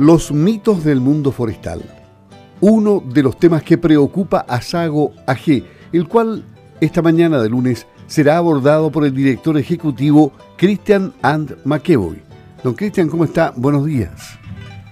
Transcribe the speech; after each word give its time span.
Los 0.00 0.32
mitos 0.32 0.82
del 0.82 0.98
mundo 0.98 1.30
forestal. 1.30 1.82
Uno 2.62 3.02
de 3.04 3.22
los 3.22 3.38
temas 3.38 3.62
que 3.62 3.76
preocupa 3.76 4.46
a 4.48 4.62
Sago 4.62 5.12
AG, 5.26 5.62
el 5.92 6.08
cual 6.08 6.42
esta 6.80 7.02
mañana 7.02 7.38
de 7.42 7.50
lunes 7.50 7.86
será 8.06 8.38
abordado 8.38 8.90
por 8.90 9.04
el 9.04 9.14
director 9.14 9.58
ejecutivo 9.58 10.32
Christian 10.56 11.12
And 11.20 11.54
McEvoy. 11.66 12.16
Don 12.64 12.72
Christian, 12.72 13.10
¿cómo 13.10 13.24
está? 13.24 13.52
Buenos 13.54 13.84
días. 13.84 14.38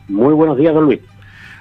Muy 0.09 0.34
buenos 0.34 0.59
días, 0.59 0.75
don 0.75 0.84
Luis. 0.84 1.01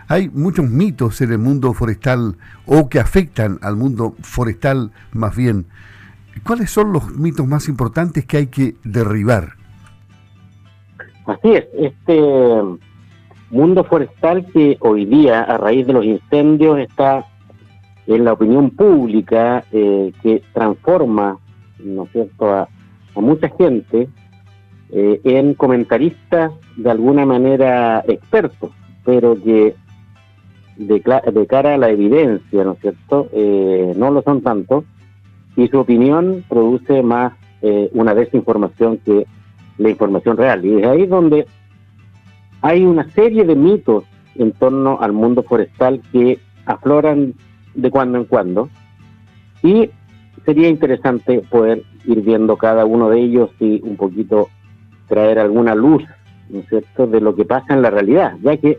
Hay 0.09 0.27
muchos 0.27 0.69
mitos 0.69 1.21
en 1.21 1.32
el 1.32 1.39
mundo 1.39 1.73
forestal 1.73 2.36
o 2.65 2.89
que 2.89 3.00
afectan 3.00 3.59
al 3.61 3.77
mundo 3.77 4.14
forestal 4.23 4.91
más 5.14 5.37
bien. 5.37 5.68
¿Cuáles 6.45 6.69
son 6.69 6.91
los 6.91 7.15
mitos 7.15 7.47
más 7.47 7.69
importantes 7.69 8.25
que 8.25 8.36
hay 8.36 8.47
que 8.47 8.75
derribar? 8.83 9.54
Así 11.25 11.54
es, 11.54 11.65
este 11.77 12.21
mundo 13.50 13.83
forestal 13.83 14.46
que 14.51 14.78
hoy 14.82 15.06
día, 15.06 15.42
a 15.42 15.57
raíz 15.57 15.88
de 15.88 15.93
los 15.93 16.05
incendios, 16.05 16.79
está 16.79 17.25
en 18.07 18.25
la 18.25 18.33
opinión 18.33 18.71
pública, 18.71 19.64
eh, 19.71 20.11
que 20.21 20.42
transforma, 20.54 21.38
¿no 21.79 22.04
es 22.04 22.11
cierto?, 22.11 22.54
a, 22.54 22.69
mucha 23.15 23.50
gente 23.50 24.07
eh, 24.91 25.21
en 25.24 25.55
comentaristas 25.55 26.52
de 26.75 26.91
alguna 26.91 27.25
manera 27.25 28.04
expertos, 28.07 28.69
pero 29.04 29.33
que 29.33 29.74
de, 30.75 31.21
de, 31.33 31.47
cara 31.47 31.74
a 31.74 31.77
la 31.79 31.89
evidencia, 31.89 32.64
¿no 32.64 32.73
es 32.73 32.80
cierto?, 32.80 33.27
eh, 33.33 33.94
no 33.97 34.11
lo 34.11 34.22
son 34.22 34.41
tanto, 34.41 34.86
y 35.55 35.67
su 35.67 35.80
opinión 35.80 36.44
produce 36.47 37.02
más 37.02 37.33
una 37.94 38.14
desinformación 38.14 39.00
que 39.00 39.25
la 39.80 39.89
información 39.89 40.38
real. 40.38 40.64
Y 40.64 40.80
es 40.80 40.88
ahí 40.88 41.08
donde 41.08 41.47
hay 42.61 42.84
una 42.86 43.09
serie 43.11 43.44
de 43.44 43.55
mitos 43.55 44.03
en 44.36 44.52
torno 44.52 45.00
al 45.02 45.13
mundo 45.13 45.44
forestal 45.44 46.02
que 46.11 46.39
afloran 46.66 47.33
de 47.75 47.91
cuando 47.91 48.17
en 48.17 48.25
cuando 48.25 48.69
y 49.64 49.89
sería 50.45 50.69
interesante 50.69 51.41
poder 51.49 51.83
ir 52.05 52.22
viendo 52.22 52.58
cada 52.58 52.86
uno 52.86 53.09
de 53.09 53.19
ellos 53.19 53.49
y 53.59 53.81
un 53.83 53.97
poquito 53.97 54.49
traer 55.08 55.39
alguna 55.39 55.75
luz, 55.75 56.03
¿no 56.49 56.59
es 56.59 56.69
cierto?, 56.69 57.08
de 57.08 57.22
lo 57.22 57.36
que 57.36 57.45
pasa 57.45 57.73
en 57.73 57.81
la 57.81 57.89
realidad, 57.89 58.36
ya 58.41 58.58
que 58.58 58.77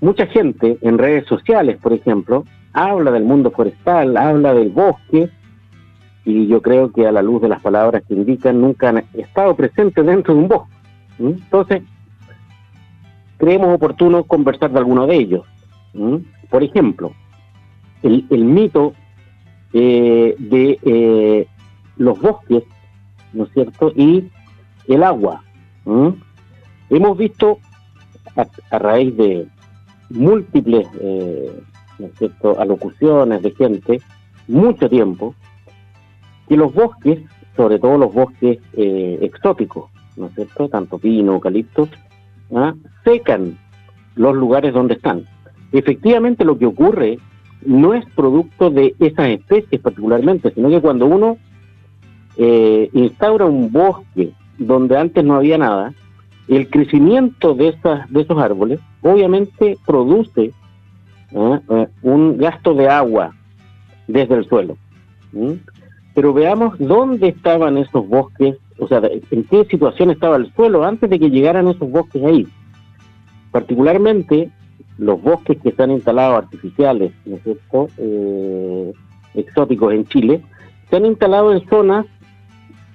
mucha 0.00 0.26
gente 0.26 0.78
en 0.80 0.98
redes 0.98 1.26
sociales, 1.26 1.78
por 1.80 1.92
ejemplo, 1.92 2.44
habla 2.72 3.10
del 3.10 3.24
mundo 3.24 3.50
forestal, 3.50 4.16
habla 4.16 4.54
del 4.54 4.70
bosque, 4.70 5.30
y 6.24 6.46
yo 6.46 6.62
creo 6.62 6.90
que 6.90 7.06
a 7.06 7.12
la 7.12 7.22
luz 7.22 7.42
de 7.42 7.48
las 7.48 7.60
palabras 7.60 8.02
que 8.06 8.14
indican 8.14 8.60
nunca 8.60 8.88
han 8.88 9.04
estado 9.12 9.54
presentes 9.54 10.04
dentro 10.04 10.34
de 10.34 10.40
un 10.40 10.48
bosque. 10.48 10.74
Entonces, 11.18 11.82
creemos 13.44 13.74
oportuno 13.74 14.24
conversar 14.24 14.70
de 14.72 14.78
alguno 14.78 15.06
de 15.06 15.16
ellos. 15.16 15.44
Por 16.48 16.62
ejemplo, 16.62 17.12
el, 18.02 18.44
mito 18.44 18.94
eh, 19.74 20.34
de 20.38 20.78
eh, 20.82 21.46
los 21.98 22.18
bosques, 22.18 22.62
¿no 23.34 23.44
es 23.44 23.50
cierto? 23.52 23.92
Y 23.94 24.30
el 24.88 25.02
agua. 25.02 25.42
Hemos 26.88 27.18
visto 27.18 27.58
a, 28.70 28.78
raíz 28.78 29.14
de 29.14 29.46
múltiples, 30.08 30.88
eh, 31.00 31.52
¿no 31.98 32.06
es 32.06 32.14
cierto?, 32.18 32.58
alocuciones 32.58 33.42
de 33.42 33.50
gente, 33.50 34.00
mucho 34.48 34.88
tiempo, 34.88 35.34
que 36.48 36.56
los 36.56 36.72
bosques, 36.72 37.20
sobre 37.56 37.78
todo 37.78 37.98
los 37.98 38.14
bosques 38.14 38.58
eh, 38.72 39.18
exóticos, 39.20 39.90
¿no 40.16 40.28
es 40.28 40.34
cierto?, 40.34 40.68
tanto 40.70 40.98
pino, 40.98 41.34
eucalipto, 41.34 41.88
¿ah? 42.54 42.74
secan 43.04 43.58
los 44.16 44.34
lugares 44.34 44.72
donde 44.72 44.94
están. 44.94 45.24
Efectivamente 45.72 46.44
lo 46.44 46.58
que 46.58 46.66
ocurre 46.66 47.18
no 47.66 47.94
es 47.94 48.04
producto 48.14 48.70
de 48.70 48.94
esas 49.00 49.28
especies 49.28 49.80
particularmente, 49.80 50.52
sino 50.52 50.68
que 50.68 50.80
cuando 50.80 51.06
uno 51.06 51.38
eh, 52.36 52.90
instaura 52.92 53.46
un 53.46 53.72
bosque 53.72 54.32
donde 54.58 54.96
antes 54.98 55.24
no 55.24 55.36
había 55.36 55.58
nada, 55.58 55.92
el 56.48 56.68
crecimiento 56.68 57.54
de, 57.54 57.68
esas, 57.68 58.10
de 58.10 58.20
esos 58.20 58.38
árboles 58.38 58.80
obviamente 59.02 59.78
produce 59.86 60.52
¿ah? 61.34 61.60
eh, 61.70 61.88
un 62.02 62.36
gasto 62.36 62.74
de 62.74 62.88
agua 62.88 63.34
desde 64.06 64.34
el 64.34 64.46
suelo. 64.46 64.76
Pero 66.14 66.32
veamos 66.32 66.76
dónde 66.78 67.28
estaban 67.28 67.76
esos 67.76 68.06
bosques, 68.08 68.56
o 68.78 68.88
sea, 68.88 69.00
en 69.30 69.44
qué 69.44 69.64
situación 69.66 70.10
estaba 70.10 70.36
el 70.36 70.52
suelo 70.54 70.84
antes 70.84 71.08
de 71.08 71.18
que 71.18 71.30
llegaran 71.30 71.68
esos 71.68 71.90
bosques 71.90 72.22
ahí. 72.24 72.46
Particularmente 73.50 74.50
los 74.98 75.20
bosques 75.22 75.58
que 75.62 75.70
están 75.70 75.90
instalados 75.90 76.44
artificiales, 76.44 77.12
¿no 77.24 77.36
es 77.36 77.42
cierto?, 77.42 77.88
eh, 77.98 78.92
exóticos 79.34 79.92
en 79.92 80.06
Chile, 80.06 80.42
se 80.90 80.96
han 80.96 81.06
instalado 81.06 81.52
en 81.52 81.68
zonas 81.68 82.06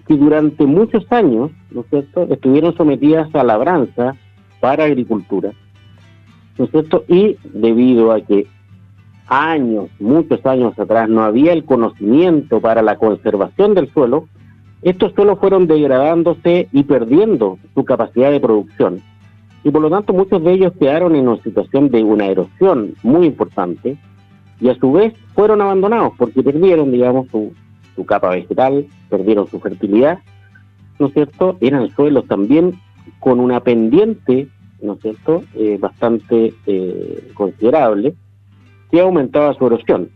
que 0.07 0.15
durante 0.15 0.65
muchos 0.65 1.09
años, 1.11 1.51
¿no 1.71 1.81
es 1.81 1.87
cierto?, 1.89 2.27
estuvieron 2.29 2.75
sometidas 2.75 3.33
a 3.35 3.43
labranza 3.43 4.15
para 4.59 4.85
agricultura, 4.85 5.51
¿no 6.57 6.65
es 6.65 6.71
cierto?, 6.71 7.03
y 7.07 7.37
debido 7.53 8.11
a 8.11 8.21
que 8.21 8.47
años, 9.27 9.89
muchos 9.99 10.43
años 10.45 10.77
atrás, 10.79 11.07
no 11.07 11.23
había 11.23 11.53
el 11.53 11.63
conocimiento 11.63 12.59
para 12.59 12.81
la 12.81 12.97
conservación 12.97 13.75
del 13.75 13.91
suelo, 13.93 14.27
estos 14.81 15.13
suelos 15.13 15.39
fueron 15.39 15.67
degradándose 15.67 16.69
y 16.71 16.83
perdiendo 16.83 17.59
su 17.73 17.83
capacidad 17.83 18.31
de 18.31 18.39
producción. 18.39 19.01
Y 19.63 19.71
por 19.71 19.81
lo 19.81 19.89
tanto 19.89 20.13
muchos 20.13 20.41
de 20.43 20.53
ellos 20.53 20.73
quedaron 20.79 21.15
en 21.15 21.27
una 21.27 21.41
situación 21.43 21.89
de 21.89 22.03
una 22.03 22.27
erosión 22.27 22.93
muy 23.03 23.25
importante 23.25 23.97
y 24.61 24.69
a 24.69 24.75
su 24.75 24.91
vez 24.93 25.13
fueron 25.33 25.61
abandonados 25.61 26.13
porque 26.17 26.41
perdieron, 26.41 26.91
digamos, 26.91 27.27
su, 27.29 27.53
capa 28.05 28.29
vegetal, 28.29 28.87
perdieron 29.09 29.47
su 29.47 29.59
fertilidad, 29.59 30.19
¿no 30.99 31.07
es 31.07 31.13
cierto? 31.13 31.57
Eran 31.59 31.89
suelos 31.89 32.25
también 32.27 32.79
con 33.19 33.41
una 33.41 33.59
pendiente, 33.59 34.47
¿no 34.81 34.93
es 34.93 35.01
cierto?, 35.01 35.43
eh, 35.55 35.77
bastante 35.77 36.53
eh, 36.65 37.31
considerable 37.33 38.15
que 38.89 39.01
aumentaba 39.01 39.53
su 39.55 39.67
erosión. 39.67 40.09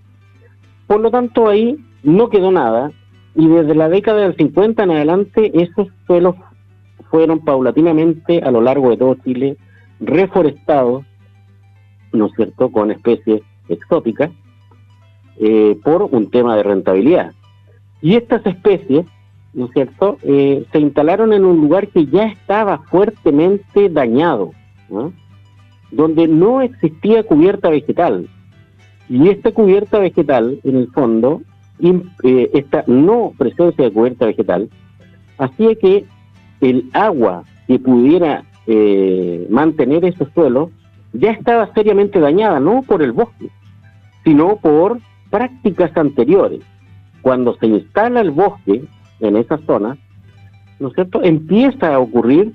Por 0.88 1.02
lo 1.02 1.12
tanto, 1.12 1.50
ahí 1.50 1.78
no 2.03 2.29
quedó 2.29 2.52
nada 2.52 2.91
y 3.36 3.48
desde 3.48 3.76
la 3.76 3.90
década 3.90 4.22
del 4.22 4.36
50 4.36 4.84
en 4.84 4.92
adelante 4.92 5.52
esos 5.54 5.88
suelos 6.06 6.36
fueron 7.10 7.40
paulatinamente 7.40 8.42
a 8.42 8.52
lo 8.52 8.62
largo 8.62 8.90
de 8.90 8.98
todo 8.98 9.16
Chile 9.24 9.58
reforestados, 10.00 11.06
¿no 12.12 12.28
es 12.28 12.34
cierto?, 12.36 12.72
con 12.72 12.92
especies 12.92 13.42
exóticas 13.70 14.32
eh, 15.40 15.78
por 15.84 16.04
un 16.04 16.30
tema 16.30 16.56
de 16.56 16.64
rentabilidad. 16.64 17.34
Y 18.02 18.16
estas 18.16 18.46
especies, 18.46 19.06
¿no 19.54 19.66
es 19.66 19.72
cierto?, 19.72 20.18
eh, 20.24 20.66
se 20.72 20.80
instalaron 20.80 21.34
en 21.34 21.46
un 21.46 21.62
lugar 21.62 21.88
que 21.88 22.06
ya 22.06 22.26
estaba 22.26 22.80
fuertemente 22.90 23.90
dañado, 23.90 24.52
donde 25.92 26.28
no 26.28 26.62
existía 26.62 27.24
cubierta 27.24 27.70
vegetal, 27.70 28.28
y 29.10 29.30
esta 29.30 29.52
cubierta 29.52 30.00
vegetal, 30.00 30.60
en 30.64 30.76
el 30.78 30.88
fondo, 30.92 31.42
esta 31.79 32.84
no 32.88 33.34
presencia 33.38 33.85
de 33.85 33.91
cubierta 33.91 34.25
vegetal, 34.25 34.69
hacía 35.38 35.75
que 35.75 36.06
el 36.61 36.89
agua 36.94 37.44
que 37.67 37.79
pudiera 37.79 38.44
eh, 38.67 39.47
mantener 39.50 40.06
esos 40.06 40.29
suelos 40.34 40.69
ya 41.11 41.31
estaba 41.31 41.72
seriamente 41.73 42.19
dañada, 42.19 42.59
no 42.59 42.81
por 42.81 43.03
el 43.03 43.11
bosque, 43.11 43.50
sino 44.23 44.57
por 44.57 45.00
prácticas 45.29 45.95
anteriores. 45.97 46.61
Cuando 47.22 47.56
se 47.57 47.67
instala 47.67 48.22
el 48.22 48.31
bosque 48.31 48.84
en 49.19 49.38
esa 49.38 49.57
zona, 49.59 49.97
¿no 50.79 50.88
es 50.90 50.94
cierto?, 50.95 51.23
empieza 51.23 51.94
a 51.94 52.00
ocurrir 52.00 52.53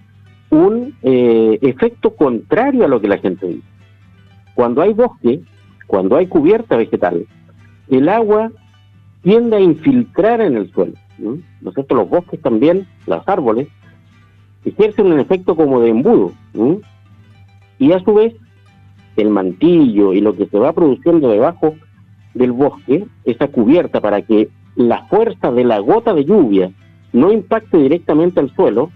un 0.50 0.94
eh, 1.02 1.58
efecto 1.62 2.14
contrario 2.14 2.84
a 2.84 2.88
lo 2.88 3.00
que 3.00 3.08
la 3.08 3.18
gente 3.18 3.46
dice. 3.46 3.68
Cuando 4.54 4.82
hay 4.82 4.92
bosque, 4.92 5.40
cuando 5.86 6.16
hay 6.16 6.26
cubierta 6.26 6.76
vegetal, 6.76 7.26
el 7.88 8.08
agua 8.08 8.50
tiende 9.22 9.56
a 9.56 9.60
infiltrar 9.60 10.40
en 10.40 10.56
el 10.56 10.70
suelo. 10.72 10.94
¿no? 11.18 11.38
Los 11.60 12.08
bosques 12.08 12.40
también, 12.40 12.86
los 13.06 13.26
árboles, 13.26 13.68
ejercen 14.64 15.12
un 15.12 15.20
efecto 15.20 15.56
como 15.56 15.80
de 15.80 15.90
embudo. 15.90 16.32
Y 17.78 17.92
a 17.92 18.00
su 18.00 18.14
vez, 18.14 18.34
el 19.16 19.30
mantillo 19.30 20.12
y 20.12 20.20
lo 20.20 20.36
que 20.36 20.46
se 20.46 20.58
va 20.58 20.72
produciendo 20.72 21.28
debajo 21.28 21.74
del 22.34 22.52
bosque, 22.52 23.06
esa 23.24 23.48
cubierta 23.48 24.00
para 24.00 24.22
que 24.22 24.48
la 24.76 25.06
fuerza 25.06 25.50
de 25.50 25.64
la 25.64 25.80
gota 25.80 26.14
de 26.14 26.24
lluvia 26.24 26.70
no 27.12 27.32
impacte 27.32 27.78
directamente 27.78 28.38
al 28.38 28.54
suelo, 28.54 28.90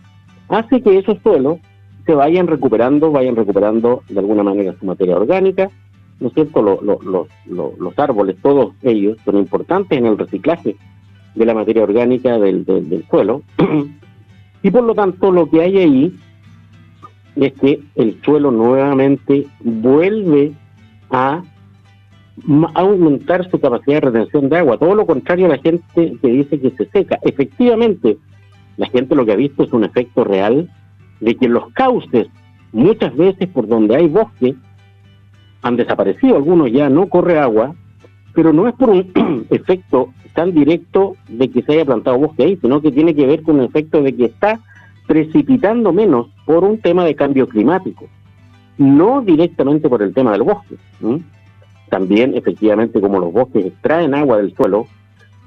hace 0.49 0.81
que 0.81 0.99
esos 0.99 1.19
suelos 1.23 1.59
se 2.07 2.15
vayan 2.15 2.47
recuperando, 2.47 3.11
vayan 3.11 3.37
recuperando 3.37 4.03
de 4.09 4.19
alguna 4.19 4.43
manera 4.43 4.75
su 4.79 4.87
materia 4.87 5.17
orgánica 5.17 5.71
¿no 6.21 6.29
es 6.29 6.35
cierto? 6.35 6.63
los 6.63 7.99
árboles, 7.99 8.37
todos 8.43 8.75
ellos, 8.83 9.19
son 9.25 9.39
importantes 9.39 9.99
en 9.99 10.07
el 10.07 10.19
reciclaje 10.19 10.77
de 11.35 11.47
la 11.47 11.55
materia 11.55 11.83
orgánica 11.83 12.39
del, 12.39 13.05
suelo. 13.11 13.43
y 14.63 14.71
por 14.71 14.85
lo 14.85 14.95
tanto, 14.95 15.31
lo 15.31 15.49
que 15.49 15.63
hay 15.63 15.79
ahí 15.79 16.17
es 17.37 17.53
que 17.55 17.81
el 17.97 18.21
suelo 18.23 18.51
nuevamente 18.51 19.47
vuelve 19.61 20.53
a 21.11 21.43
aumentar 22.75 23.49
su 23.51 23.61
capacidad 23.61 23.97
de 23.97 24.11
retención 24.11 24.49
de 24.49 24.59
agua. 24.59 24.79
Todo 24.79 24.95
lo 24.95 25.07
contrario 25.07 25.47
a 25.47 25.51
la 25.51 25.59
gente 25.59 26.13
que 26.21 26.29
dice 26.29 26.61
que 26.61 26.71
se 26.71 26.87
seca. 26.87 27.19
Efectivamente, 27.23 28.19
la 28.77 28.87
gente 28.89 29.15
lo 29.15 29.25
que 29.25 29.33
ha 29.33 29.37
visto 29.37 29.63
es 29.65 29.73
un 29.73 29.85
efecto 29.85 30.25
real 30.25 30.71
de 31.21 31.35
que 31.37 31.49
los 31.49 31.73
cauces, 31.73 32.29
muchas 32.73 33.15
veces 33.17 33.49
por 33.49 33.69
donde 33.69 33.97
hay 33.97 34.09
bosque, 34.09 34.55
han 35.63 35.77
desaparecido. 35.77 36.37
Algunos 36.37 36.71
ya 36.71 36.89
no 36.89 37.09
corre 37.09 37.39
agua, 37.39 37.75
pero 38.35 38.53
no 38.53 38.69
es 38.69 38.75
por 38.75 38.91
un 38.91 39.47
efecto 39.51 40.13
tan 40.35 40.53
directo 40.53 41.17
de 41.29 41.51
que 41.51 41.63
se 41.63 41.73
haya 41.73 41.85
plantado 41.85 42.19
bosque 42.19 42.45
ahí, 42.45 42.59
sino 42.61 42.81
que 42.81 42.93
tiene 42.93 43.15
que 43.15 43.27
ver 43.27 43.43
con 43.43 43.59
el 43.59 43.67
efecto 43.67 44.03
de 44.03 44.15
que 44.15 44.27
está 44.27 44.61
precipitando 45.07 45.93
menos 45.93 46.29
por 46.47 46.65
un 46.65 46.79
tema 46.79 47.05
de 47.05 47.15
cambio 47.15 47.47
climático, 47.49 48.09
no 48.79 49.21
directamente 49.21 49.89
por 49.89 50.03
el 50.03 50.15
tema 50.15 50.33
del 50.33 50.43
bosque. 50.43 50.77
También, 51.91 52.35
efectivamente, 52.35 53.01
como 53.01 53.19
los 53.19 53.33
bosques 53.33 53.67
extraen 53.67 54.15
agua 54.15 54.39
del 54.39 54.55
suelo, 54.55 54.87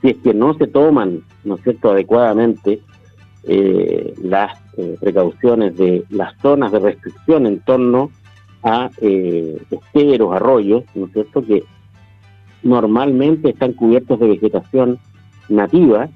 si 0.02 0.10
es 0.10 0.18
que 0.18 0.34
no 0.34 0.54
se 0.54 0.68
toman, 0.68 1.22
¿no 1.44 1.56
es 1.56 1.64
cierto?, 1.64 1.90
adecuadamente 1.90 2.82
eh, 3.48 4.14
las 4.22 4.60
eh, 4.78 4.98
precauciones 5.00 5.76
de 5.78 6.04
las 6.10 6.38
zonas 6.42 6.72
de 6.72 6.80
restricción 6.80 7.48
en 7.48 7.60
torno 7.62 8.12
a 8.66 8.90
eh, 9.00 9.62
esteros, 9.70 10.36
arroyos, 10.36 10.84
¿no 10.96 11.06
es 11.06 11.14
cierto?, 11.14 11.46
que 11.46 11.64
normalmente 12.64 13.52
están 13.52 13.74
cubiertos 13.74 14.20
de 14.20 14.28
vegetación 14.28 14.98
nativa 15.48 16.10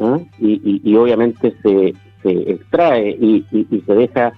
¿ah? 0.00 0.18
y, 0.40 0.96
obviamente 0.96 1.54
se, 1.62 1.94
se 2.20 2.50
extrae 2.50 3.10
y, 3.10 3.44
se 3.86 3.94
deja 3.94 4.32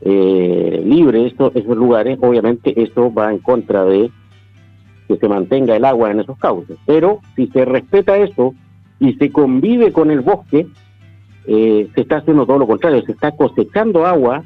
eh, 0.00 0.82
libre 0.84 1.26
esos 1.26 1.54
lugares, 1.76 2.18
obviamente 2.20 2.82
eso 2.82 3.14
va 3.14 3.32
en 3.32 3.38
contra 3.38 3.84
de 3.84 4.10
que 5.06 5.16
se 5.16 5.28
mantenga 5.28 5.76
el 5.76 5.84
agua 5.84 6.10
en 6.10 6.18
esos 6.18 6.36
cauces. 6.38 6.76
Pero 6.86 7.20
si 7.36 7.46
se 7.46 7.64
respeta 7.64 8.16
eso 8.16 8.52
y 8.98 9.14
se 9.14 9.30
convive 9.30 9.92
con 9.92 10.10
el 10.10 10.22
bosque, 10.22 10.66
eh, 11.46 11.88
se 11.94 12.00
está 12.00 12.16
haciendo 12.16 12.46
todo 12.46 12.58
lo 12.58 12.66
contrario, 12.66 13.04
se 13.06 13.12
está 13.12 13.30
cosechando 13.30 14.04
agua 14.04 14.42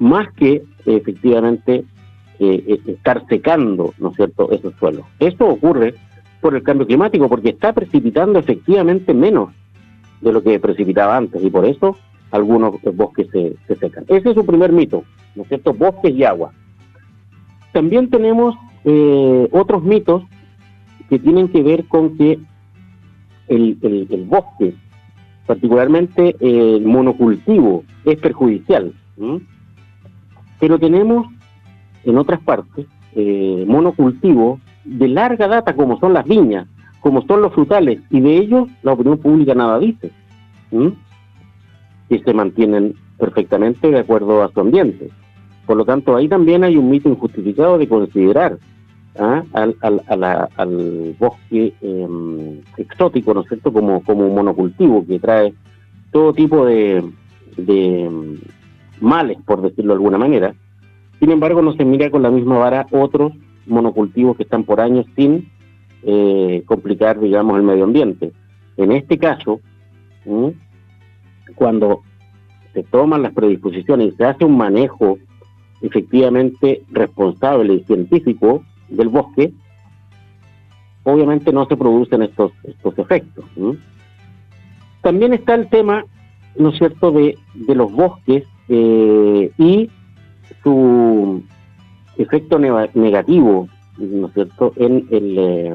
más 0.00 0.32
que 0.32 0.64
efectivamente 0.86 1.84
eh, 2.42 2.80
estar 2.86 3.26
secando, 3.28 3.92
¿no 3.98 4.08
es 4.08 4.16
cierto?, 4.16 4.50
esos 4.50 4.74
suelos. 4.76 5.04
Esto 5.18 5.46
ocurre 5.46 5.94
por 6.40 6.56
el 6.56 6.62
cambio 6.62 6.86
climático, 6.86 7.28
porque 7.28 7.50
está 7.50 7.74
precipitando 7.74 8.38
efectivamente 8.38 9.12
menos 9.12 9.50
de 10.22 10.32
lo 10.32 10.42
que 10.42 10.58
precipitaba 10.58 11.18
antes, 11.18 11.44
y 11.44 11.50
por 11.50 11.66
eso 11.66 11.98
algunos 12.30 12.76
bosques 12.94 13.28
se, 13.30 13.76
secan. 13.76 14.04
Ese 14.08 14.30
es 14.30 14.34
su 14.34 14.46
primer 14.46 14.72
mito, 14.72 15.04
¿no 15.34 15.42
es 15.42 15.48
cierto?, 15.48 15.74
bosques 15.74 16.14
y 16.14 16.24
agua. 16.24 16.52
También 17.72 18.08
tenemos 18.08 18.56
eh, 18.84 19.46
otros 19.52 19.82
mitos 19.82 20.22
que 21.10 21.18
tienen 21.18 21.48
que 21.48 21.62
ver 21.62 21.84
con 21.88 22.16
que 22.16 22.38
el, 23.48 23.76
el, 23.82 24.24
bosque, 24.24 24.74
particularmente 25.46 26.36
el 26.40 26.86
monocultivo, 26.86 27.84
es 28.06 28.18
perjudicial. 28.18 28.94
Pero 30.58 30.78
tenemos 30.78 31.26
en 32.04 32.18
otras 32.18 32.40
partes, 32.40 32.86
eh, 33.14 33.64
monocultivos 33.66 34.60
de 34.84 35.08
larga 35.08 35.48
data, 35.48 35.74
como 35.74 35.98
son 35.98 36.12
las 36.12 36.24
viñas, 36.24 36.66
como 37.00 37.22
son 37.26 37.42
los 37.42 37.52
frutales, 37.52 38.00
y 38.10 38.20
de 38.20 38.36
ellos 38.36 38.68
la 38.82 38.92
opinión 38.92 39.18
pública 39.18 39.54
nada 39.54 39.78
dice, 39.78 40.10
y 42.08 42.18
se 42.18 42.34
mantienen 42.34 42.94
perfectamente 43.18 43.90
de 43.90 43.98
acuerdo 43.98 44.42
a 44.42 44.52
su 44.52 44.60
ambiente. 44.60 45.10
Por 45.66 45.76
lo 45.76 45.84
tanto, 45.84 46.16
ahí 46.16 46.28
también 46.28 46.64
hay 46.64 46.76
un 46.76 46.90
mito 46.90 47.08
injustificado 47.08 47.78
de 47.78 47.88
considerar 47.88 48.58
¿ah? 49.18 49.42
al, 49.52 49.76
al, 49.80 51.16
bosque 51.18 51.72
em, 51.80 52.60
exótico, 52.76 53.34
¿no 53.34 53.42
es 53.42 53.48
cierto?, 53.48 53.72
como, 53.72 54.02
como 54.02 54.26
un 54.26 54.34
monocultivo 54.34 55.06
que 55.06 55.18
trae 55.18 55.54
todo 56.10 56.32
tipo 56.32 56.64
de, 56.64 57.04
de 57.56 58.04
em, 58.04 58.38
males, 59.00 59.38
por 59.44 59.62
decirlo 59.62 59.92
de 59.92 59.98
alguna 59.98 60.18
manera, 60.18 60.54
sin 61.20 61.30
embargo, 61.30 61.60
no 61.60 61.74
se 61.74 61.84
mira 61.84 62.10
con 62.10 62.22
la 62.22 62.30
misma 62.30 62.58
vara 62.58 62.86
otros 62.90 63.32
monocultivos 63.66 64.36
que 64.36 64.42
están 64.42 64.64
por 64.64 64.80
años 64.80 65.04
sin 65.14 65.50
eh, 66.02 66.62
complicar, 66.64 67.20
digamos, 67.20 67.56
el 67.58 67.62
medio 67.62 67.84
ambiente. 67.84 68.32
En 68.78 68.90
este 68.90 69.18
caso, 69.18 69.60
cuando 71.54 72.00
se 72.72 72.82
toman 72.84 73.22
las 73.22 73.34
predisposiciones 73.34 74.14
y 74.14 74.16
se 74.16 74.24
hace 74.24 74.46
un 74.46 74.56
manejo 74.56 75.18
efectivamente 75.82 76.82
responsable 76.90 77.74
y 77.74 77.84
científico 77.84 78.64
del 78.88 79.08
bosque, 79.08 79.52
obviamente 81.02 81.52
no 81.52 81.66
se 81.66 81.76
producen 81.76 82.22
estos, 82.22 82.52
estos 82.64 82.98
efectos. 82.98 83.44
También 85.02 85.34
está 85.34 85.54
el 85.54 85.68
tema, 85.68 86.04
¿no 86.56 86.70
es 86.70 86.78
cierto?, 86.78 87.10
de, 87.10 87.36
los 87.68 87.92
bosques 87.92 88.44
eh, 88.68 89.50
y 89.58 89.90
su 90.62 91.42
efecto 92.16 92.58
negativo, 92.58 93.68
¿no 93.98 94.26
es 94.28 94.34
cierto?, 94.34 94.72
en 94.76 95.06
el, 95.10 95.38
eh, 95.38 95.74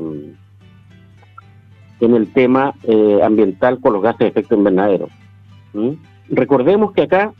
en 2.02 2.16
el 2.16 2.32
tema 2.34 2.74
eh, 2.84 3.20
ambiental 3.24 3.80
con 3.80 3.94
los 3.94 4.02
gases 4.02 4.20
de 4.20 4.28
efecto 4.28 4.56
invernadero. 4.56 5.10
Recordemos 6.30 6.94
que 6.94 7.04
acá 7.04 7.34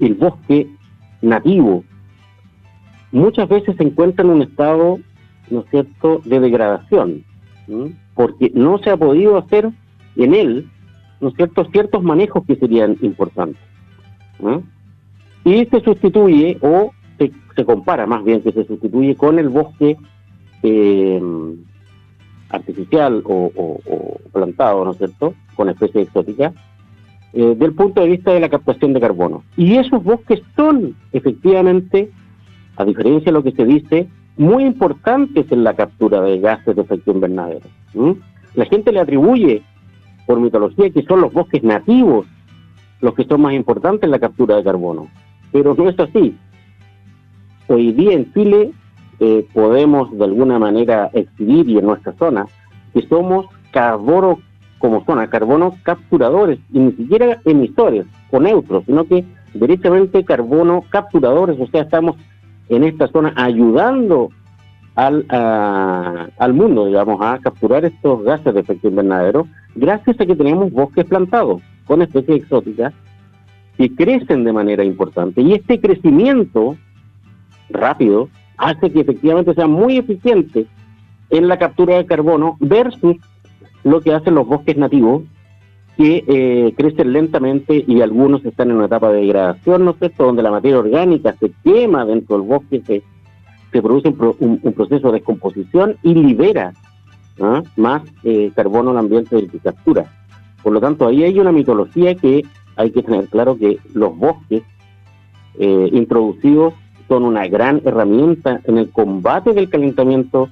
el 0.00 0.14
bosque 0.14 0.68
nativo 1.20 1.84
muchas 3.12 3.48
veces 3.48 3.76
se 3.76 3.82
encuentra 3.82 4.24
en 4.24 4.30
un 4.30 4.42
estado, 4.42 4.98
¿no 5.50 5.60
es 5.60 5.66
cierto?, 5.70 6.20
de 6.24 6.40
degradación, 6.40 7.24
porque 8.14 8.50
no 8.54 8.78
se 8.78 8.90
ha 8.90 8.96
podido 8.96 9.36
hacer 9.36 9.70
en 10.16 10.34
él, 10.34 10.70
¿no 11.20 11.28
es 11.28 11.34
cierto?, 11.34 11.64
ciertos 11.72 12.02
manejos 12.02 12.44
que 12.46 12.56
serían 12.56 12.96
importantes 13.02 13.60
y 15.44 15.66
se 15.66 15.80
sustituye 15.80 16.58
o 16.62 16.92
se, 17.54 17.64
compara 17.64 18.06
más 18.06 18.24
bien 18.24 18.40
que 18.40 18.50
se 18.50 18.64
sustituye 18.64 19.14
con 19.14 19.38
el 19.38 19.48
bosque 19.48 19.96
eh, 20.62 21.22
artificial 22.48 23.22
o, 23.24 23.80
plantado, 24.32 24.84
¿no 24.84 24.90
es 24.90 24.98
cierto?, 24.98 25.34
con 25.54 25.68
especies 25.68 26.08
exóticas, 26.08 26.52
eh, 27.32 27.54
del 27.56 27.74
punto 27.74 28.00
de 28.00 28.08
vista 28.08 28.32
de 28.32 28.40
la 28.40 28.48
captación 28.48 28.92
de 28.92 29.00
carbono. 29.00 29.44
Y 29.56 29.76
esos 29.76 30.02
bosques 30.02 30.40
son 30.56 30.96
efectivamente, 31.12 32.10
a 32.76 32.84
diferencia 32.84 33.26
de 33.26 33.32
lo 33.32 33.44
que 33.44 33.52
se 33.52 33.64
dice, 33.64 34.08
muy 34.36 34.64
importantes 34.64 35.46
en 35.52 35.62
la 35.62 35.74
captura 35.74 36.20
de 36.22 36.40
gases 36.40 36.74
de 36.74 36.82
efecto 36.82 37.12
invernadero. 37.12 37.66
La 38.54 38.64
gente 38.64 38.90
le 38.90 38.98
atribuye, 38.98 39.62
por 40.26 40.40
mitología, 40.40 40.90
que 40.90 41.02
son 41.02 41.20
los 41.20 41.32
bosques 41.32 41.62
nativos 41.62 42.26
los 43.00 43.14
que 43.14 43.24
son 43.24 43.42
más 43.42 43.52
importantes 43.52 44.04
en 44.04 44.10
la 44.10 44.18
captura 44.18 44.56
de 44.56 44.64
carbono 44.64 45.08
pero 45.54 45.72
no 45.76 45.88
es 45.88 45.98
así. 46.00 46.36
Hoy 47.68 47.92
día 47.92 48.14
en 48.14 48.32
Chile 48.34 48.72
eh, 49.20 49.46
podemos 49.54 50.10
de 50.18 50.24
alguna 50.24 50.58
manera 50.58 51.10
exhibir 51.12 51.68
y 51.68 51.78
en 51.78 51.86
nuestra 51.86 52.12
zona 52.14 52.46
que 52.92 53.06
somos 53.06 53.46
carbono 53.70 54.40
como 54.80 55.04
zona, 55.04 55.30
carbono 55.30 55.76
capturadores 55.84 56.58
y 56.72 56.80
ni 56.80 56.92
siquiera 56.94 57.40
emisores 57.44 58.04
o 58.32 58.40
neutros, 58.40 58.84
sino 58.86 59.04
que 59.04 59.24
directamente 59.54 60.24
carbono 60.24 60.82
capturadores, 60.90 61.56
o 61.60 61.68
sea, 61.68 61.82
estamos 61.82 62.16
en 62.68 62.82
esta 62.82 63.06
zona 63.06 63.32
ayudando 63.36 64.30
al, 64.96 65.24
al 65.28 66.52
mundo, 66.52 66.86
digamos, 66.86 67.20
a 67.20 67.38
capturar 67.38 67.84
estos 67.84 68.24
gases 68.24 68.52
de 68.54 68.60
efecto 68.60 68.88
invernadero, 68.88 69.46
gracias 69.76 70.20
a 70.20 70.26
que 70.26 70.34
tenemos 70.34 70.72
bosques 70.72 71.04
plantados 71.04 71.62
con 71.86 72.02
especies 72.02 72.42
exóticas 72.42 72.92
que 73.76 73.94
crecen 73.94 74.44
de 74.44 74.52
manera 74.52 74.84
importante. 74.84 75.40
Y 75.40 75.52
este 75.52 75.80
crecimiento 75.80 76.76
rápido 77.70 78.28
hace 78.56 78.90
que 78.90 79.00
efectivamente 79.00 79.54
sea 79.54 79.66
muy 79.66 79.98
eficiente 79.98 80.66
en 81.30 81.48
la 81.48 81.58
captura 81.58 81.96
de 81.96 82.06
carbono 82.06 82.56
versus 82.60 83.16
lo 83.82 84.00
que 84.00 84.14
hacen 84.14 84.34
los 84.34 84.46
bosques 84.46 84.76
nativos, 84.76 85.22
que 85.96 86.24
eh, 86.26 86.74
crecen 86.76 87.12
lentamente 87.12 87.84
y 87.86 88.00
algunos 88.00 88.44
están 88.44 88.70
en 88.70 88.76
una 88.76 88.86
etapa 88.86 89.10
de 89.10 89.20
degradación, 89.20 89.84
¿no 89.84 89.92
es 89.92 89.98
cierto?, 89.98 90.24
donde 90.24 90.42
la 90.42 90.50
materia 90.50 90.78
orgánica 90.78 91.34
se 91.34 91.52
quema 91.62 92.04
dentro 92.04 92.36
del 92.36 92.46
bosque, 92.46 92.82
se, 92.84 93.02
se 93.72 93.82
produce 93.82 94.08
un, 94.38 94.58
proceso 94.74 95.08
de 95.08 95.18
descomposición 95.18 95.96
y 96.02 96.14
libera 96.14 96.72
¿ah? 97.40 97.62
más 97.76 98.02
eh, 98.24 98.50
carbono 98.54 98.90
al 98.90 98.98
ambiente 98.98 99.36
del 99.36 99.50
que 99.50 99.58
captura. 99.58 100.06
Por 100.62 100.72
lo 100.72 100.80
tanto, 100.80 101.06
ahí 101.06 101.22
hay 101.22 101.38
una 101.38 101.52
mitología 101.52 102.14
que 102.14 102.42
hay 102.76 102.90
que 102.90 103.02
tener 103.02 103.28
claro 103.28 103.56
que 103.56 103.78
los 103.92 104.16
bosques 104.16 104.62
eh, 105.58 105.88
introducidos 105.92 106.74
son 107.08 107.24
una 107.24 107.46
gran 107.46 107.80
herramienta 107.84 108.60
en 108.64 108.78
el 108.78 108.90
combate 108.90 109.52
del 109.52 109.68
calentamiento 109.68 110.48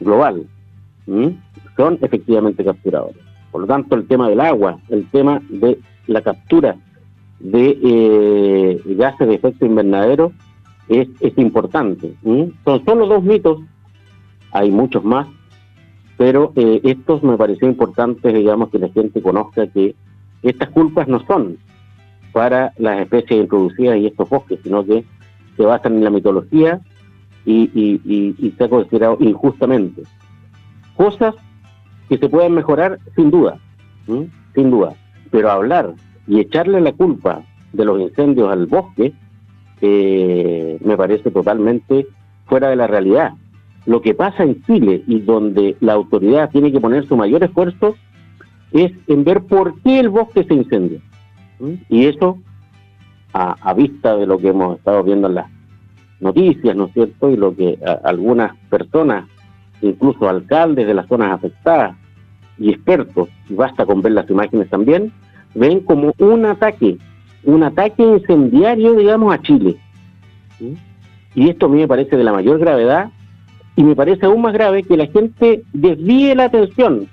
global. 0.00 0.46
Son 1.76 1.98
efectivamente 2.00 2.64
capturadores. 2.64 3.16
Por 3.50 3.62
lo 3.62 3.66
tanto, 3.66 3.94
el 3.94 4.06
tema 4.06 4.28
del 4.28 4.40
agua, 4.40 4.78
el 4.88 5.08
tema 5.10 5.40
de 5.48 5.78
la 6.06 6.22
captura 6.22 6.76
de 7.38 7.78
eh, 7.82 8.82
gases 8.96 9.28
de 9.28 9.34
efecto 9.34 9.66
invernadero 9.66 10.32
es, 10.88 11.08
importante. 11.36 12.14
Son 12.64 12.84
solo 12.84 13.06
dos 13.06 13.22
mitos, 13.22 13.60
hay 14.52 14.70
muchos 14.70 15.04
más, 15.04 15.26
pero 16.16 16.52
eh, 16.56 16.80
estos 16.84 17.22
me 17.22 17.36
pareció 17.36 17.68
importante, 17.68 18.32
digamos, 18.32 18.70
que 18.70 18.78
la 18.78 18.88
gente 18.88 19.22
conozca 19.22 19.66
que 19.66 19.94
estas 20.42 20.70
culpas 20.70 21.08
no 21.08 21.24
son 21.26 21.58
para 22.32 22.72
las 22.78 23.00
especies 23.00 23.40
introducidas 23.42 23.96
y 23.98 24.06
estos 24.06 24.28
bosques, 24.28 24.58
sino 24.62 24.84
que 24.84 25.04
se 25.56 25.62
basan 25.62 25.94
en 25.94 26.04
la 26.04 26.10
mitología 26.10 26.80
y, 27.44 27.70
y, 27.74 28.50
se 28.56 28.64
ha 28.64 28.68
considerado 28.68 29.16
injustamente. 29.20 30.02
Cosas 30.96 31.34
que 32.08 32.18
se 32.18 32.28
pueden 32.28 32.54
mejorar 32.54 32.98
sin 33.16 33.30
duda, 33.30 33.58
sin 34.06 34.70
duda, 34.70 34.94
pero 35.30 35.50
hablar 35.50 35.94
y 36.26 36.40
echarle 36.40 36.80
la 36.80 36.92
culpa 36.92 37.42
de 37.72 37.84
los 37.84 38.00
incendios 38.00 38.50
al 38.50 38.66
bosque 38.66 39.12
eh, 39.80 40.78
me 40.84 40.96
parece 40.96 41.30
totalmente 41.30 42.06
fuera 42.46 42.68
de 42.68 42.76
la 42.76 42.86
realidad. 42.86 43.32
Lo 43.84 44.00
que 44.00 44.14
pasa 44.14 44.44
en 44.44 44.62
Chile 44.64 45.02
y 45.06 45.20
donde 45.20 45.76
la 45.80 45.94
autoridad 45.94 46.50
tiene 46.50 46.70
que 46.70 46.80
poner 46.80 47.06
su 47.08 47.16
mayor 47.16 47.42
esfuerzo 47.42 47.96
es 48.72 48.92
en 49.06 49.24
ver 49.24 49.42
por 49.42 49.80
qué 49.82 50.00
el 50.00 50.08
bosque 50.08 50.44
se 50.44 50.54
incendia. 50.54 51.00
Y 51.88 52.06
eso, 52.06 52.38
a, 53.32 53.72
vista 53.74 54.16
de 54.16 54.26
lo 54.26 54.38
que 54.38 54.48
hemos 54.48 54.78
estado 54.78 55.02
viendo 55.04 55.28
en 55.28 55.36
las 55.36 55.46
noticias, 56.20 56.74
¿no 56.74 56.86
es 56.86 56.92
cierto? 56.92 57.30
Y 57.30 57.36
lo 57.36 57.54
que 57.54 57.78
algunas 58.04 58.56
personas, 58.68 59.28
incluso 59.80 60.28
alcaldes 60.28 60.86
de 60.86 60.94
las 60.94 61.06
zonas 61.06 61.32
afectadas 61.32 61.96
y 62.58 62.70
expertos, 62.70 63.28
y 63.48 63.54
basta 63.54 63.86
con 63.86 64.02
ver 64.02 64.12
las 64.12 64.28
imágenes 64.28 64.68
también, 64.70 65.12
ven 65.54 65.80
como 65.80 66.12
un 66.18 66.46
ataque, 66.46 66.98
un 67.44 67.62
ataque 67.62 68.02
incendiario, 68.02 68.94
digamos, 68.94 69.34
a 69.34 69.40
Chile. 69.42 69.76
Y 71.34 71.48
esto 71.48 71.66
a 71.66 71.68
mí 71.68 71.78
me 71.78 71.88
parece 71.88 72.16
de 72.16 72.24
la 72.24 72.32
mayor 72.32 72.58
gravedad 72.58 73.10
y 73.76 73.84
me 73.84 73.96
parece 73.96 74.26
aún 74.26 74.42
más 74.42 74.52
grave 74.52 74.82
que 74.82 74.96
la 74.96 75.06
gente 75.06 75.62
desvíe 75.72 76.34
la 76.34 76.44
atención 76.44 77.08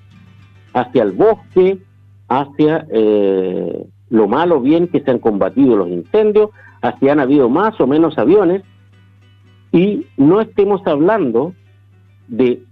hacia 0.80 1.04
el 1.04 1.12
bosque, 1.12 1.80
hacia 2.28 2.86
eh, 2.90 3.86
lo 4.10 4.28
malo 4.28 4.62
bien 4.62 4.88
que 4.88 5.02
se 5.02 5.12
han 5.12 5.20
combatido 5.20 5.76
los 5.76 5.90
incendios, 5.90 6.50
hacia 6.82 7.12
han 7.12 7.20
habido 7.20 7.50
más 7.50 7.80
o 7.80 7.88
menos 7.88 8.18
aviones, 8.18 8.64
y 9.72 10.08
no 10.18 10.42
estemos 10.42 10.82
hablando 10.88 11.54
de 12.28 12.64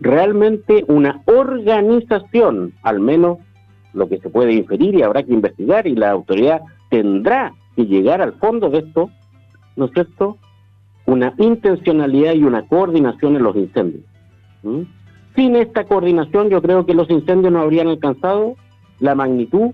realmente 0.00 0.84
una 0.88 1.22
organización, 1.26 2.74
al 2.82 3.00
menos 3.00 3.38
lo 3.94 4.08
que 4.08 4.18
se 4.18 4.28
puede 4.28 4.52
inferir 4.52 4.94
y 4.94 5.02
habrá 5.02 5.22
que 5.22 5.32
investigar 5.32 5.86
y 5.86 5.94
la 5.94 6.10
autoridad 6.10 6.60
tendrá 6.90 7.54
que 7.74 7.86
llegar 7.86 8.20
al 8.20 8.34
fondo 8.34 8.68
de 8.68 8.80
esto, 8.80 9.10
¿no 9.76 9.86
es 9.86 9.92
cierto? 9.92 10.36
Una 11.06 11.32
intencionalidad 11.38 12.34
y 12.34 12.42
una 12.42 12.66
coordinación 12.66 13.36
en 13.36 13.42
los 13.42 13.56
incendios. 13.56 14.04
Sin 15.36 15.54
esta 15.54 15.84
coordinación 15.84 16.48
yo 16.48 16.60
creo 16.60 16.86
que 16.86 16.94
los 16.94 17.08
incendios 17.10 17.52
no 17.52 17.60
habrían 17.60 17.88
alcanzado 17.88 18.56
la 18.98 19.14
magnitud 19.14 19.72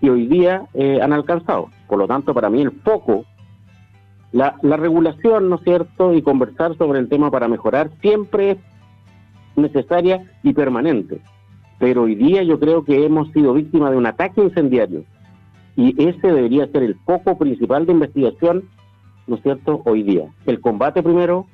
que 0.00 0.10
hoy 0.10 0.26
día 0.26 0.66
eh, 0.74 1.00
han 1.02 1.12
alcanzado. 1.12 1.70
Por 1.88 1.98
lo 1.98 2.06
tanto, 2.06 2.34
para 2.34 2.50
mí 2.50 2.62
el 2.62 2.70
foco, 2.70 3.24
la, 4.30 4.54
la 4.62 4.76
regulación, 4.76 5.48
¿no 5.48 5.56
es 5.56 5.62
cierto?, 5.62 6.14
y 6.14 6.22
conversar 6.22 6.76
sobre 6.76 7.00
el 7.00 7.08
tema 7.08 7.30
para 7.30 7.48
mejorar 7.48 7.90
siempre 8.00 8.52
es 8.52 8.58
necesaria 9.56 10.30
y 10.44 10.52
permanente 10.52 11.20
pero 11.78 12.02
hoy 12.02 12.14
día 12.14 12.42
yo 12.42 12.58
creo 12.58 12.84
que 12.84 13.04
hemos 13.04 13.30
sido 13.32 13.54
víctimas 13.54 13.92
de 13.92 13.96
un 13.96 14.06
ataque 14.06 14.42
incendiario 14.42 15.04
y 15.76 15.94
ese 16.02 16.26
debería 16.26 16.66
ser 16.66 16.82
el 16.82 16.96
foco 17.06 17.38
principal 17.38 17.86
de 17.86 17.92
investigación, 17.92 18.64
¿no 19.28 19.36
es 19.36 19.42
cierto?, 19.42 19.80
hoy 19.84 20.02
día. 20.02 20.28
El 20.44 20.60
combate 20.60 21.04
primero 21.04 21.46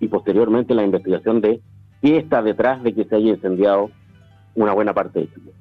y 0.00 0.08
posteriormente 0.08 0.74
la 0.74 0.84
investigación 0.84 1.42
de 1.42 1.60
qué 2.02 2.18
está 2.18 2.42
detrás 2.42 2.82
de 2.82 2.92
que 2.92 3.04
se 3.04 3.16
haya 3.16 3.30
incendiado 3.30 3.90
una 4.54 4.74
buena 4.74 4.92
parte 4.92 5.20
de 5.20 5.28
Chile. 5.32 5.52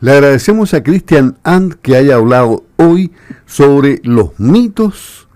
Le 0.00 0.12
agradecemos 0.12 0.72
a 0.72 0.82
Cristian 0.82 1.36
And 1.44 1.74
que 1.74 1.94
haya 1.94 2.16
hablado 2.16 2.64
hoy 2.78 3.12
sobre 3.44 4.00
los 4.02 4.40
mitos 4.40 5.28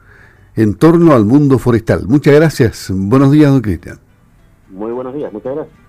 en 0.57 0.75
torno 0.75 1.13
al 1.13 1.27
mundo 1.27 1.59
forestal. 1.59 2.09
Muchas 2.09 2.35
gracias. 2.35 2.91
Buenos 2.93 3.31
días, 3.31 3.53
don 3.53 3.61
Cristian. 3.61 3.99
Muy 4.71 4.91
buenos 4.93 5.15
días, 5.15 5.33
muchas 5.33 5.55
gracias. 5.55 5.84